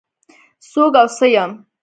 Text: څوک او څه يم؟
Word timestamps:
څوک 0.71 0.93
او 1.01 1.07
څه 1.17 1.25
يم؟ 1.35 1.51